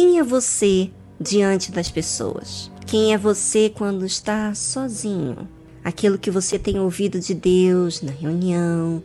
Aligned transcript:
Quem 0.00 0.20
é 0.20 0.22
você 0.22 0.92
diante 1.20 1.72
das 1.72 1.90
pessoas? 1.90 2.70
Quem 2.86 3.12
é 3.12 3.18
você 3.18 3.68
quando 3.68 4.06
está 4.06 4.54
sozinho? 4.54 5.48
Aquilo 5.82 6.16
que 6.16 6.30
você 6.30 6.56
tem 6.56 6.78
ouvido 6.78 7.18
de 7.18 7.34
Deus 7.34 8.00
na 8.00 8.12
reunião, 8.12 9.02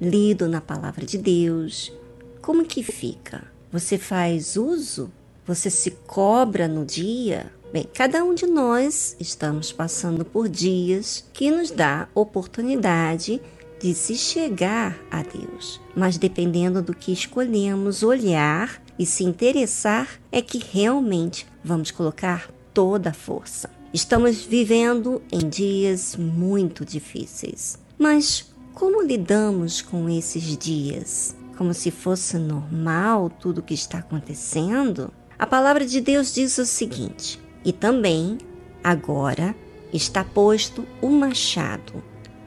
lido 0.00 0.48
na 0.48 0.58
palavra 0.58 1.04
de 1.04 1.18
Deus, 1.18 1.92
como 2.40 2.64
que 2.64 2.82
fica? 2.82 3.52
Você 3.70 3.98
faz 3.98 4.56
uso? 4.56 5.12
Você 5.46 5.68
se 5.68 5.90
cobra 6.06 6.66
no 6.66 6.86
dia? 6.86 7.52
Bem, 7.70 7.86
cada 7.92 8.24
um 8.24 8.34
de 8.34 8.46
nós 8.46 9.14
estamos 9.20 9.72
passando 9.72 10.24
por 10.24 10.48
dias 10.48 11.22
que 11.34 11.50
nos 11.50 11.70
dá 11.70 12.08
oportunidade 12.14 13.42
de 13.58 13.59
se 13.94 14.16
chegar 14.16 14.98
a 15.10 15.22
Deus. 15.22 15.80
Mas 15.96 16.18
dependendo 16.18 16.82
do 16.82 16.94
que 16.94 17.12
escolhemos 17.12 18.02
olhar 18.02 18.82
e 18.98 19.06
se 19.06 19.24
interessar, 19.24 20.08
é 20.30 20.42
que 20.42 20.58
realmente 20.58 21.46
vamos 21.64 21.90
colocar 21.90 22.50
toda 22.74 23.10
a 23.10 23.14
força. 23.14 23.70
Estamos 23.92 24.42
vivendo 24.42 25.22
em 25.32 25.48
dias 25.48 26.14
muito 26.16 26.84
difíceis. 26.84 27.78
Mas 27.98 28.52
como 28.74 29.02
lidamos 29.02 29.82
com 29.82 30.08
esses 30.08 30.56
dias? 30.56 31.34
Como 31.56 31.74
se 31.74 31.90
fosse 31.90 32.38
normal 32.38 33.28
tudo 33.28 33.58
o 33.58 33.62
que 33.62 33.74
está 33.74 33.98
acontecendo? 33.98 35.12
A 35.38 35.46
palavra 35.46 35.84
de 35.84 36.00
Deus 36.00 36.32
diz 36.32 36.58
o 36.58 36.66
seguinte: 36.66 37.40
E 37.64 37.72
também, 37.72 38.38
agora, 38.84 39.54
está 39.92 40.22
posto 40.22 40.86
o 41.02 41.08
machado, 41.08 42.02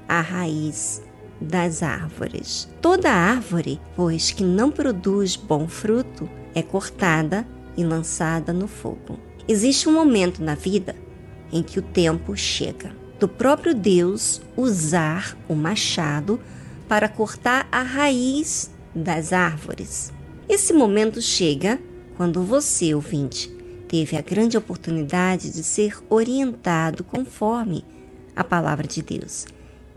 a 0.07 0.21
raiz 0.21 1.02
das 1.39 1.83
árvores. 1.83 2.69
Toda 2.81 3.11
árvore, 3.11 3.79
pois, 3.95 4.31
que 4.31 4.43
não 4.43 4.71
produz 4.71 5.35
bom 5.35 5.67
fruto, 5.67 6.29
é 6.55 6.61
cortada 6.61 7.45
e 7.75 7.83
lançada 7.83 8.53
no 8.53 8.67
fogo. 8.67 9.19
Existe 9.47 9.89
um 9.89 9.93
momento 9.93 10.41
na 10.43 10.55
vida 10.55 10.95
em 11.52 11.61
que 11.61 11.80
o 11.80 11.81
tempo 11.81 12.35
chega 12.35 12.95
do 13.19 13.27
próprio 13.27 13.73
Deus 13.73 14.41
usar 14.55 15.38
o 15.47 15.55
machado 15.55 16.39
para 16.88 17.08
cortar 17.08 17.67
a 17.71 17.81
raiz 17.81 18.71
das 18.93 19.31
árvores. 19.31 20.11
Esse 20.47 20.73
momento 20.73 21.21
chega 21.21 21.80
quando 22.17 22.43
você, 22.43 22.93
ouvinte, 22.93 23.49
teve 23.88 24.17
a 24.17 24.21
grande 24.21 24.58
oportunidade 24.58 25.52
de 25.52 25.63
ser 25.63 25.97
orientado 26.09 27.03
conforme 27.03 27.86
a 28.36 28.43
palavra 28.43 28.88
de 28.88 29.02
Deus 29.02 29.45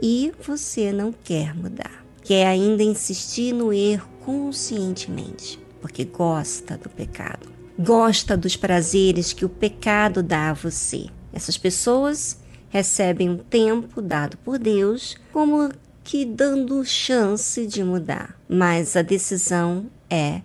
e 0.00 0.32
você 0.40 0.92
não 0.92 1.12
quer 1.12 1.54
mudar. 1.54 2.04
Quer 2.22 2.46
ainda 2.46 2.82
insistir 2.82 3.52
no 3.52 3.72
erro 3.72 4.08
conscientemente, 4.24 5.60
porque 5.80 6.04
gosta 6.04 6.76
do 6.76 6.88
pecado. 6.88 7.48
Gosta 7.78 8.36
dos 8.36 8.56
prazeres 8.56 9.32
que 9.32 9.44
o 9.44 9.48
pecado 9.48 10.22
dá 10.22 10.50
a 10.50 10.54
você. 10.54 11.06
Essas 11.32 11.56
pessoas 11.56 12.38
recebem 12.68 13.28
um 13.28 13.36
tempo 13.36 14.02
dado 14.02 14.36
por 14.38 14.58
Deus 14.58 15.16
como 15.32 15.70
que 16.02 16.24
dando 16.24 16.84
chance 16.84 17.66
de 17.66 17.82
mudar, 17.82 18.38
mas 18.48 18.96
a 18.96 19.02
decisão 19.02 19.86
é 20.08 20.40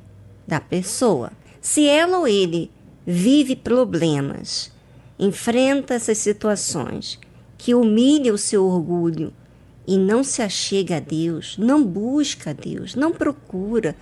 da 0.47 0.59
pessoa. 0.59 1.31
Se 1.61 1.87
ela 1.87 2.19
ou 2.19 2.27
ele 2.27 2.71
vive 3.05 3.55
problemas, 3.55 4.71
enfrenta 5.19 5.93
essas 5.93 6.17
situações 6.17 7.19
que 7.57 7.75
humilham 7.75 8.35
o 8.35 8.39
seu 8.39 8.65
orgulho 8.65 9.31
e 9.91 9.97
não 9.97 10.23
se 10.23 10.41
achega 10.41 10.95
a 10.95 10.99
Deus, 11.01 11.57
não 11.57 11.83
busca 11.83 12.51
a 12.51 12.53
Deus, 12.53 12.95
não 12.95 13.11
procura, 13.11 13.93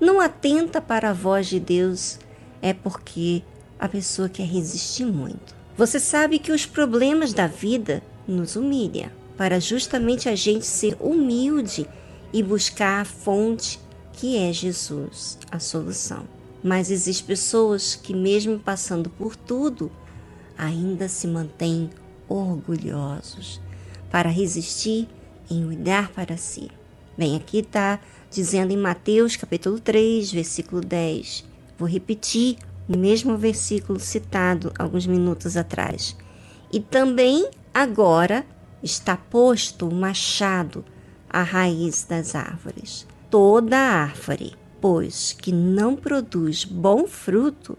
não 0.00 0.18
atenta 0.18 0.80
para 0.80 1.10
a 1.10 1.12
voz 1.12 1.48
de 1.48 1.60
Deus, 1.60 2.18
é 2.62 2.72
porque 2.72 3.42
a 3.78 3.86
pessoa 3.86 4.26
quer 4.26 4.46
resistir 4.46 5.04
muito. 5.04 5.54
Você 5.76 6.00
sabe 6.00 6.38
que 6.38 6.50
os 6.50 6.64
problemas 6.64 7.34
da 7.34 7.46
vida 7.46 8.02
nos 8.26 8.56
humilham, 8.56 9.10
para 9.36 9.60
justamente 9.60 10.30
a 10.30 10.34
gente 10.34 10.64
ser 10.64 10.96
humilde 10.98 11.86
e 12.32 12.42
buscar 12.42 13.02
a 13.02 13.04
fonte 13.04 13.78
que 14.14 14.38
é 14.38 14.50
Jesus, 14.50 15.36
a 15.50 15.58
solução. 15.58 16.24
Mas 16.62 16.90
existem 16.90 17.26
pessoas 17.26 17.94
que, 17.94 18.14
mesmo 18.14 18.58
passando 18.58 19.10
por 19.10 19.36
tudo, 19.36 19.92
ainda 20.56 21.06
se 21.06 21.26
mantêm 21.26 21.90
orgulhosos 22.30 23.60
para 24.10 24.30
resistir 24.30 25.06
em 25.50 25.64
olhar 25.64 26.10
para 26.10 26.36
si. 26.36 26.70
Bem, 27.16 27.36
aqui 27.36 27.58
está 27.58 28.00
dizendo 28.30 28.72
em 28.72 28.76
Mateus 28.76 29.36
capítulo 29.36 29.78
3, 29.78 30.32
versículo 30.32 30.80
10. 30.80 31.44
Vou 31.78 31.88
repetir 31.88 32.56
o 32.88 32.96
mesmo 32.96 33.36
versículo 33.36 34.00
citado 34.00 34.72
alguns 34.78 35.06
minutos 35.06 35.56
atrás. 35.56 36.16
E 36.72 36.80
também 36.80 37.48
agora 37.72 38.44
está 38.82 39.16
posto 39.16 39.88
o 39.88 39.94
machado 39.94 40.84
à 41.28 41.42
raiz 41.42 42.04
das 42.04 42.34
árvores. 42.34 43.06
Toda 43.30 43.78
árvore, 43.78 44.54
pois, 44.80 45.32
que 45.32 45.52
não 45.52 45.96
produz 45.96 46.64
bom 46.64 47.06
fruto, 47.06 47.78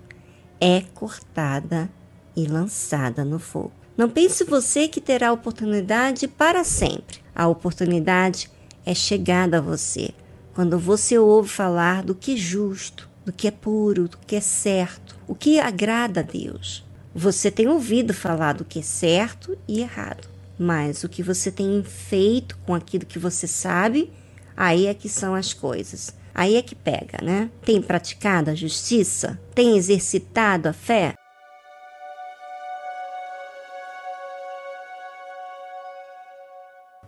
é 0.59 0.81
cortada 0.93 1.89
e 2.35 2.45
lançada 2.45 3.23
no 3.23 3.39
fogo. 3.39 3.71
Não 3.97 4.09
pense 4.09 4.43
você 4.43 4.87
que 4.87 4.99
terá 4.99 5.31
oportunidade 5.31 6.27
para 6.27 6.63
sempre. 6.63 7.24
A 7.35 7.47
oportunidade 7.47 8.49
é 8.85 8.95
chegada 8.95 9.57
a 9.57 9.61
você 9.61 10.11
quando 10.53 10.79
você 10.79 11.19
ouve 11.19 11.49
falar 11.49 12.01
do 12.01 12.15
que 12.15 12.33
é 12.33 12.37
justo, 12.37 13.09
do 13.25 13.33
que 13.33 13.45
é 13.45 13.51
puro, 13.51 14.07
do 14.07 14.17
que 14.19 14.37
é 14.37 14.39
certo, 14.39 15.17
o 15.27 15.35
que 15.35 15.59
agrada 15.59 16.21
a 16.21 16.23
Deus. 16.23 16.85
Você 17.13 17.51
tem 17.51 17.67
ouvido 17.67 18.13
falar 18.13 18.53
do 18.53 18.63
que 18.63 18.79
é 18.79 18.81
certo 18.81 19.57
e 19.67 19.81
errado, 19.81 20.29
mas 20.57 21.03
o 21.03 21.09
que 21.09 21.21
você 21.21 21.51
tem 21.51 21.83
feito 21.83 22.57
com 22.65 22.73
aquilo 22.73 23.05
que 23.05 23.19
você 23.19 23.47
sabe, 23.47 24.13
aí 24.55 24.85
é 24.85 24.93
que 24.93 25.09
são 25.09 25.35
as 25.35 25.53
coisas. 25.53 26.13
Aí 26.33 26.55
é 26.55 26.61
que 26.61 26.75
pega, 26.75 27.19
né? 27.21 27.49
Tem 27.63 27.81
praticado 27.81 28.49
a 28.49 28.55
justiça? 28.55 29.39
Tem 29.53 29.75
exercitado 29.75 30.69
a 30.69 30.73
fé? 30.73 31.15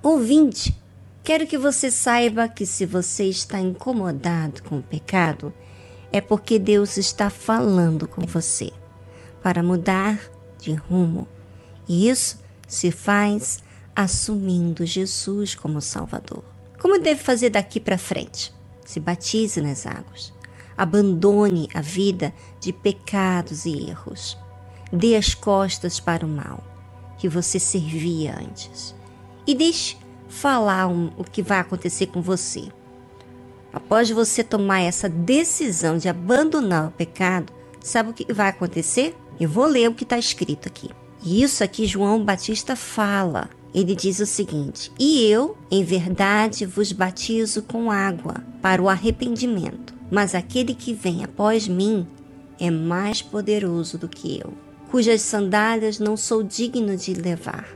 Ouvinte, 0.10 0.74
quero 1.22 1.46
que 1.46 1.58
você 1.58 1.92
saiba 1.92 2.48
que 2.48 2.66
se 2.66 2.86
você 2.86 3.26
está 3.26 3.60
incomodado 3.60 4.64
com 4.64 4.78
o 4.78 4.82
pecado, 4.82 5.54
é 6.14 6.22
porque 6.22 6.58
Deus 6.58 6.96
está 6.96 7.30
falando 7.30 8.08
com 8.08 8.22
você 8.22 8.72
para 9.44 9.62
mudar 9.62 10.18
de 10.62 10.74
rumo. 10.74 11.28
E 11.90 12.08
isso 12.08 12.40
se 12.66 12.90
faz 12.90 13.62
assumindo 13.94 14.86
Jesus 14.86 15.56
como 15.56 15.82
Salvador. 15.82 16.46
Como 16.80 16.98
deve 17.02 17.22
fazer 17.22 17.50
daqui 17.50 17.78
para 17.78 17.98
frente? 17.98 18.54
Se 18.86 19.02
batize 19.02 19.60
nas 19.60 19.86
águas. 19.86 20.34
Abandone 20.78 21.68
a 21.74 21.82
vida 21.82 22.34
de 22.62 22.72
pecados 22.72 23.66
e 23.66 23.90
erros. 23.90 24.38
Dê 24.90 25.18
as 25.18 25.34
costas 25.34 26.00
para 26.00 26.26
o 26.26 26.30
mal 26.30 26.64
que 27.18 27.28
você 27.28 27.60
servia 27.60 28.38
antes 28.40 28.96
e 29.48 29.56
deixe 29.56 29.96
falar 30.28 30.88
um, 30.88 31.10
o 31.18 31.24
que 31.24 31.42
vai 31.42 31.60
acontecer 31.60 32.08
com 32.08 32.22
você. 32.22 32.66
Após 33.72 34.10
você 34.10 34.44
tomar 34.44 34.82
essa 34.82 35.08
decisão 35.08 35.98
de 35.98 36.10
abandonar 36.10 36.90
o 36.90 36.92
pecado, 36.92 37.54
sabe 37.82 38.10
o 38.10 38.14
que 38.14 38.32
vai 38.34 38.50
acontecer? 38.50 39.16
Eu 39.40 39.50
vou 39.50 39.66
ler 39.66 39.90
o 39.90 39.94
que 39.94 40.04
está 40.04 40.18
escrito 40.18 40.68
aqui. 40.68 40.90
E 41.24 41.42
isso 41.42 41.64
aqui 41.64 41.86
João 41.86 42.24
Batista 42.24 42.76
fala. 42.76 43.50
Ele 43.74 43.96
diz 43.96 44.20
o 44.20 44.26
seguinte: 44.26 44.92
E 44.98 45.26
eu, 45.26 45.58
em 45.70 45.84
verdade, 45.84 46.66
vos 46.66 46.92
batizo 46.92 47.62
com 47.62 47.92
água 47.92 48.44
para 48.62 48.82
o 48.82 48.90
arrependimento, 48.90 49.94
mas 50.10 50.34
aquele 50.34 50.74
que 50.74 50.94
vem 50.94 51.24
após 51.24 51.68
mim 51.68 52.08
é 52.60 52.72
mais 52.72 53.22
poderoso 53.22 53.98
do 53.98 54.08
que 54.08 54.40
eu, 54.40 54.54
cujas 54.90 55.22
sandálias 55.22 56.00
não 56.00 56.18
sou 56.18 56.42
digno 56.42 56.96
de 56.98 57.14
levar. 57.14 57.68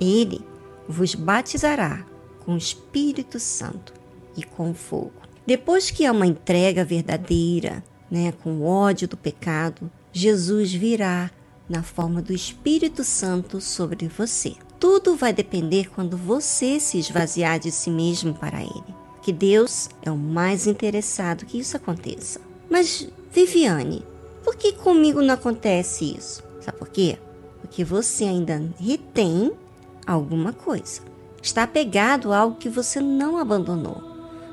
Ele 0.00 0.40
vos 0.88 1.14
batizará 1.14 2.04
com 2.44 2.54
o 2.54 2.58
Espírito 2.58 3.38
Santo 3.38 3.92
e 4.36 4.42
com 4.42 4.72
fogo. 4.72 5.12
Depois 5.46 5.90
que 5.90 6.06
há 6.06 6.12
uma 6.12 6.26
entrega 6.26 6.84
verdadeira, 6.84 7.84
né, 8.10 8.32
com 8.42 8.64
ódio 8.64 9.06
do 9.06 9.16
pecado, 9.16 9.90
Jesus 10.12 10.72
virá 10.72 11.30
na 11.68 11.82
forma 11.82 12.22
do 12.22 12.32
Espírito 12.32 13.04
Santo 13.04 13.60
sobre 13.60 14.08
você. 14.08 14.54
Tudo 14.80 15.16
vai 15.16 15.32
depender 15.32 15.90
quando 15.90 16.16
você 16.16 16.80
se 16.80 16.98
esvaziar 16.98 17.58
de 17.58 17.70
si 17.70 17.90
mesmo 17.90 18.32
para 18.32 18.62
Ele. 18.62 18.94
Que 19.22 19.32
Deus 19.32 19.90
é 20.02 20.10
o 20.10 20.16
mais 20.16 20.66
interessado 20.66 21.44
que 21.44 21.58
isso 21.58 21.76
aconteça. 21.76 22.40
Mas, 22.70 23.08
Viviane, 23.32 24.04
por 24.44 24.56
que 24.56 24.72
comigo 24.72 25.20
não 25.20 25.34
acontece 25.34 26.16
isso? 26.16 26.42
Sabe 26.60 26.78
por 26.78 26.88
quê? 26.88 27.18
Porque 27.60 27.84
você 27.84 28.24
ainda 28.24 28.62
retém 28.78 29.52
alguma 30.12 30.52
coisa. 30.52 31.02
Está 31.42 31.64
apegado 31.64 32.32
a 32.32 32.38
algo 32.38 32.56
que 32.56 32.68
você 32.68 33.00
não 33.00 33.36
abandonou. 33.36 34.02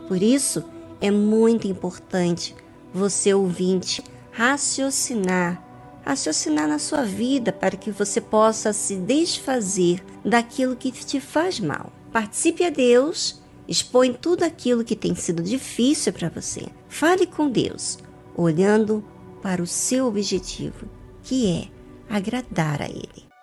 Por 0.07 0.21
isso, 0.21 0.63
é 1.01 1.09
muito 1.09 1.67
importante 1.67 2.55
você, 2.93 3.33
ouvinte, 3.33 4.03
raciocinar, 4.31 5.61
raciocinar 6.03 6.67
na 6.67 6.77
sua 6.77 7.03
vida 7.03 7.51
para 7.51 7.75
que 7.75 7.89
você 7.89 8.21
possa 8.21 8.71
se 8.71 8.95
desfazer 8.95 10.03
daquilo 10.23 10.75
que 10.75 10.91
te 10.91 11.19
faz 11.19 11.59
mal. 11.59 11.91
Participe 12.11 12.63
a 12.63 12.69
Deus, 12.69 13.41
expõe 13.67 14.13
tudo 14.13 14.43
aquilo 14.43 14.83
que 14.83 14.95
tem 14.95 15.15
sido 15.15 15.41
difícil 15.41 16.13
para 16.13 16.29
você. 16.29 16.67
Fale 16.87 17.25
com 17.25 17.49
Deus, 17.49 17.97
olhando 18.35 19.03
para 19.41 19.61
o 19.61 19.67
seu 19.67 20.05
objetivo, 20.07 20.87
que 21.23 21.47
é 21.47 21.67
agradar 22.09 22.81
a 22.81 22.85
Ele. 22.87 23.34